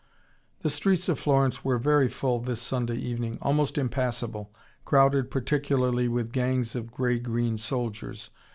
[0.63, 4.51] The streets of Florence were very full this Sunday evening, almost impassable,
[4.83, 8.31] crowded particularly with gangs of grey green soldiers.